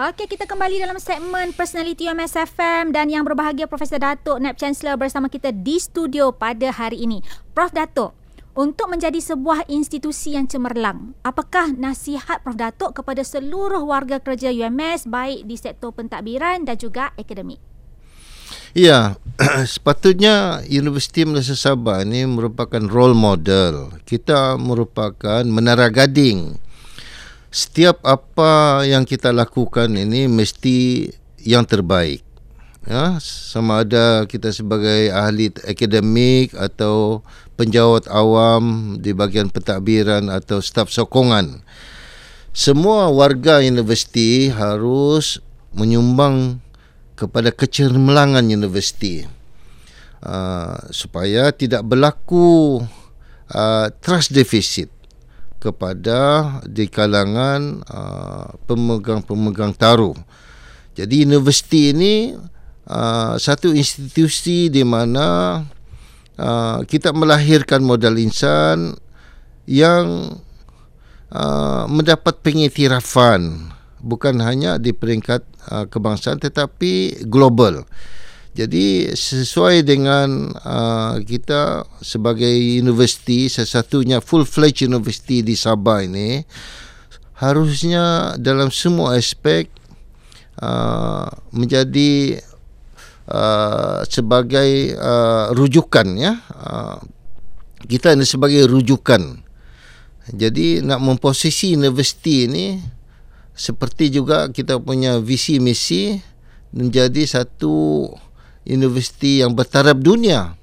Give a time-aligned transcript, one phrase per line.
[0.00, 4.96] Okey, kita kembali dalam segmen Personality UMS FM dan yang berbahagia Profesor Datuk Naib Chancellor
[4.96, 7.20] bersama kita di studio pada hari ini.
[7.52, 8.16] Prof Datuk,
[8.56, 15.04] untuk menjadi sebuah institusi yang cemerlang, apakah nasihat Prof Datuk kepada seluruh warga kerja UMS
[15.04, 17.60] baik di sektor pentadbiran dan juga akademik?
[18.72, 19.20] Ya,
[19.76, 23.92] sepatutnya Universiti Malaysia Sabah ini merupakan role model.
[24.08, 26.69] Kita merupakan menara gading
[27.50, 31.10] setiap apa yang kita lakukan ini mesti
[31.42, 32.22] yang terbaik.
[32.88, 37.20] Ya, sama ada kita sebagai ahli akademik atau
[37.60, 41.60] penjawat awam di bahagian pentadbiran atau staf sokongan.
[42.56, 45.44] Semua warga universiti harus
[45.76, 46.64] menyumbang
[47.20, 49.28] kepada kecermelangan universiti
[50.24, 52.80] uh, supaya tidak berlaku
[53.52, 54.88] uh, trust deficit
[55.60, 60.16] kepada di kalangan uh, pemegang-pemegang taruh.
[60.96, 62.34] Jadi universiti ini
[62.88, 65.60] uh, satu institusi di mana
[66.40, 68.96] uh, kita melahirkan modal insan
[69.68, 70.34] yang
[71.30, 77.84] uh, mendapat pengiktirafan bukan hanya di peringkat uh, kebangsaan tetapi global.
[78.50, 82.50] Jadi sesuai dengan uh, kita sebagai
[82.82, 86.42] universiti sesatunya full fledged university di Sabah ini
[87.38, 89.70] harusnya dalam semua aspek
[90.58, 92.42] uh, menjadi
[93.30, 96.98] uh, sebagai uh, rujukan ya uh,
[97.86, 99.46] kita ini sebagai rujukan.
[100.30, 102.78] Jadi nak memposisi universiti ini
[103.54, 106.18] seperti juga kita punya visi misi
[106.70, 108.06] menjadi satu
[108.66, 110.56] universiti yang bertaraf dunia.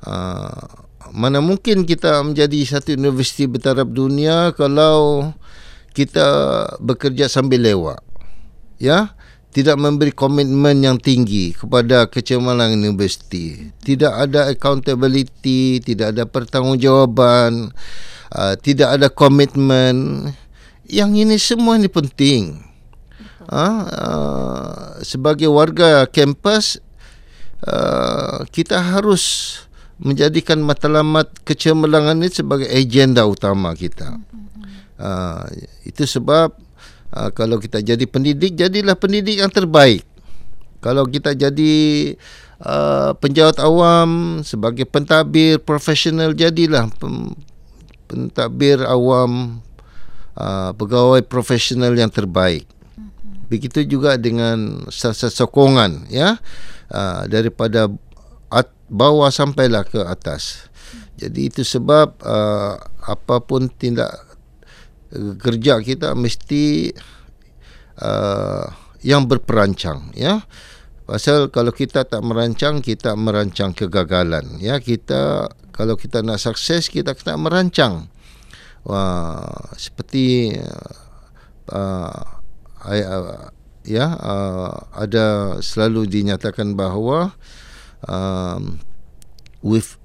[0.00, 0.80] Uh,
[1.12, 5.30] mana mungkin kita menjadi satu universiti bertaraf dunia kalau
[5.92, 6.26] kita
[6.78, 8.00] bekerja sambil lewat.
[8.80, 9.12] Ya,
[9.50, 13.74] tidak memberi komitmen yang tinggi kepada kecemalan universiti.
[13.82, 17.74] Tidak ada accountability, tidak ada pertanggungjawaban,
[18.32, 20.30] uh, tidak ada komitmen.
[20.86, 22.70] Yang ini semua ini penting
[23.50, 26.78] uh, uh, sebagai warga kampus
[27.66, 29.56] uh, kita harus
[30.00, 34.16] menjadikan matlamat kecemerlangan ini sebagai agenda utama kita.
[35.00, 35.44] Uh,
[35.84, 36.52] itu sebab
[37.12, 40.04] uh, kalau kita jadi pendidik jadilah pendidik yang terbaik.
[40.80, 41.72] Kalau kita jadi
[42.64, 46.88] uh, penjawat awam sebagai pentadbir profesional jadilah
[48.08, 49.60] pentadbir awam
[50.40, 52.64] uh, pegawai profesional yang terbaik
[53.50, 56.38] begitu juga dengan sokongan ya
[56.94, 57.90] uh, daripada
[58.46, 60.70] at, bawah sampailah ke atas.
[61.18, 64.14] Jadi itu sebab uh, apapun tindak
[65.12, 66.94] uh, kerja kita mesti
[67.98, 68.64] uh,
[69.02, 70.46] yang berperancang ya.
[71.10, 74.78] Pasal kalau kita tak merancang kita merancang kegagalan ya.
[74.78, 78.06] Kita kalau kita nak sukses kita kena merancang.
[78.86, 80.54] Wah, seperti
[81.68, 82.39] uh,
[83.84, 87.32] ya uh, ada selalu dinyatakan bahawa
[88.04, 88.76] um,
[89.64, 89.96] with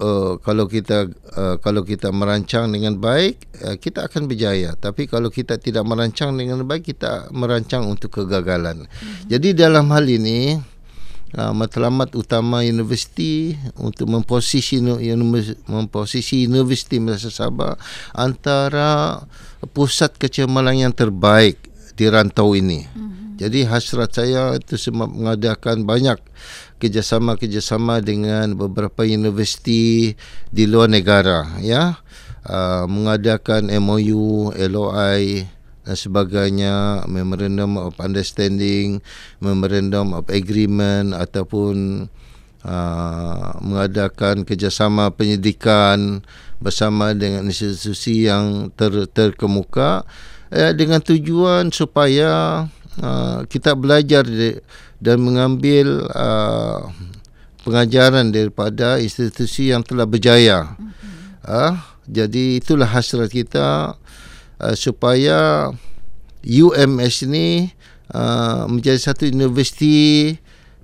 [0.00, 5.32] uh, kalau kita uh, kalau kita merancang dengan baik uh, kita akan berjaya tapi kalau
[5.32, 9.28] kita tidak merancang dengan baik kita merancang untuk kegagalan mm-hmm.
[9.32, 10.60] jadi dalam hal ini
[11.36, 14.84] uh, matlamat utama universiti untuk memposisi
[15.68, 17.76] memposisi universiti Malaysia Sabah
[18.12, 19.24] antara
[19.72, 22.84] pusat kecemalan yang terbaik di rantau ini.
[22.84, 23.22] Mm-hmm.
[23.34, 26.22] Jadi hasrat saya itu semua mengadakan banyak
[26.78, 30.14] kerjasama-kerjasama dengan beberapa universiti
[30.54, 31.98] di luar negara, ya,
[32.46, 35.50] uh, mengadakan MOU, LOI
[35.84, 39.02] dan sebagainya, memorandum of understanding,
[39.42, 42.06] memorandum of agreement ataupun
[42.64, 46.24] uh, mengadakan kerjasama penyidikan
[46.62, 50.08] bersama dengan institusi yang ter, terkemuka
[50.54, 52.64] eh, dengan tujuan supaya
[53.02, 54.62] uh, kita belajar de,
[55.02, 56.88] dan mengambil uh,
[57.66, 60.76] pengajaran daripada institusi yang telah berjaya.
[60.76, 61.44] Mm-hmm.
[61.44, 61.74] Uh,
[62.06, 63.98] jadi itulah hasrat kita
[64.60, 65.72] uh, supaya
[66.44, 67.72] UMS ini
[68.12, 70.36] uh, menjadi satu universiti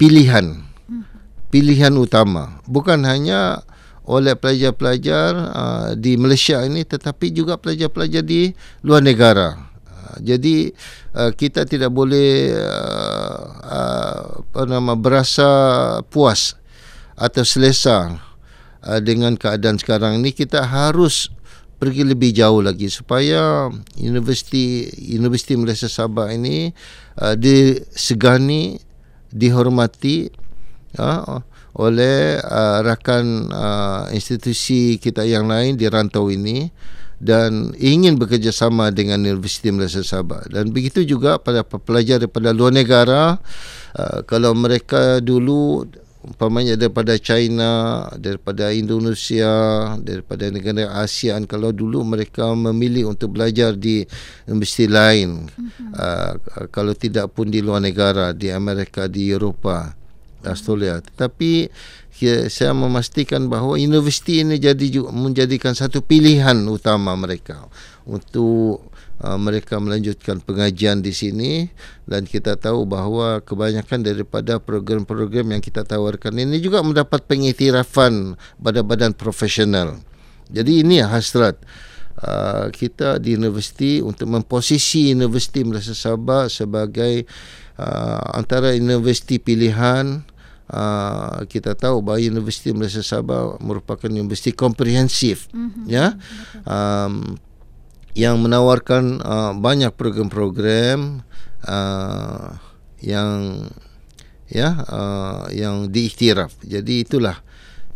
[0.00, 0.64] pilihan.
[0.64, 1.04] Mm-hmm.
[1.52, 2.58] Pilihan utama.
[2.64, 3.60] Bukan hanya
[4.06, 8.50] oleh pelajar-pelajar uh, di Malaysia ini tetapi juga pelajar-pelajar di
[8.82, 9.54] luar negara.
[9.86, 10.74] Uh, jadi
[11.14, 15.48] uh, kita tidak boleh uh, uh, apa nama berasa
[16.10, 16.58] puas
[17.14, 18.18] atau selesa
[18.82, 21.30] uh, dengan keadaan sekarang ini kita harus
[21.78, 23.66] pergi lebih jauh lagi supaya
[23.98, 26.70] Universiti Universiti Malaysia Sabah ini
[27.18, 28.78] uh, disegani
[29.34, 30.30] dihormati
[30.98, 36.68] uh, oleh uh, rakan uh, institusi kita yang lain di rantau ini
[37.22, 43.40] dan ingin bekerjasama dengan Universiti Malaysia Sabah dan begitu juga pada pelajar daripada luar negara
[43.96, 45.86] uh, kalau mereka dulu
[46.22, 49.50] umpamanya daripada China, daripada Indonesia,
[49.98, 54.06] daripada negara ASEAN kalau dulu mereka memilih untuk belajar di
[54.46, 55.90] universiti lain mm-hmm.
[55.98, 56.32] uh,
[56.70, 60.01] kalau tidak pun di luar negara, di Amerika, di Eropah,
[60.46, 60.98] Australia.
[61.02, 61.70] Tetapi
[62.22, 67.66] ya, saya memastikan bahawa universiti ini jadi menjadikan satu pilihan utama mereka
[68.06, 68.92] untuk
[69.22, 71.52] uh, mereka melanjutkan pengajian di sini
[72.04, 79.14] dan kita tahu bahawa kebanyakan daripada program-program yang kita tawarkan ini juga mendapat pengiktirafan badan-badan
[79.14, 80.02] profesional.
[80.52, 81.56] Jadi ini hasrat
[82.20, 87.24] uh, kita di universiti untuk memposisi Universiti Malaysia Sabah sebagai
[87.80, 90.26] uh, antara universiti pilihan
[90.72, 95.84] Uh, kita tahu bahawa Universiti Malaysia Sabah merupakan universiti komprehensif mm-hmm.
[95.84, 96.16] ya
[96.64, 97.36] um,
[98.16, 101.28] yang menawarkan uh, banyak program-program
[101.68, 102.56] uh,
[103.04, 103.68] yang
[104.48, 106.56] ya uh, yang diiktiraf.
[106.64, 107.40] Jadi itulah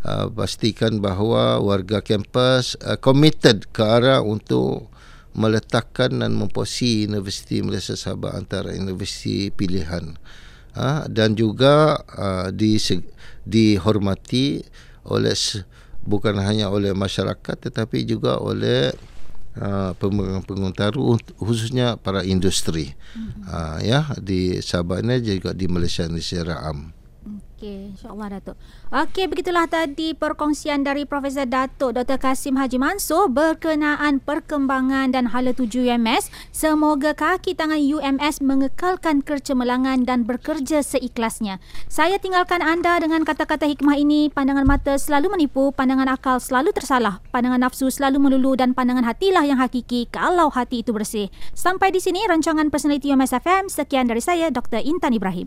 [0.05, 4.89] uh, pastikan bahawa warga kampus uh, committed ke arah untuk
[5.37, 10.17] meletakkan dan memposisi Universiti Malaysia Sabah antara universiti pilihan.
[10.77, 12.77] Uh, dan juga uh, di
[13.49, 14.61] dihormati
[15.09, 15.33] oleh
[16.05, 18.93] bukan hanya oleh masyarakat tetapi juga oleh
[19.57, 23.41] uh, pemegang-pemegang taruh khususnya para industri mm-hmm.
[23.49, 26.96] uh, ya di Sabah ini juga di Malaysia ini secara am.
[27.57, 28.53] Okey, insyaAllah Datuk.
[28.93, 32.21] Okey, begitulah tadi perkongsian dari Profesor Datuk Dr.
[32.21, 36.29] Kasim Haji Mansur berkenaan perkembangan dan hala tuju UMS.
[36.53, 41.57] Semoga kaki tangan UMS mengekalkan kecemerlangan dan bekerja seikhlasnya.
[41.89, 44.29] Saya tinggalkan anda dengan kata-kata hikmah ini.
[44.29, 49.49] Pandangan mata selalu menipu, pandangan akal selalu tersalah, pandangan nafsu selalu melulu dan pandangan hatilah
[49.49, 51.33] yang hakiki kalau hati itu bersih.
[51.57, 53.65] Sampai di sini rancangan Personality UMS FM.
[53.65, 54.85] Sekian dari saya, Dr.
[54.85, 55.45] Intan Ibrahim.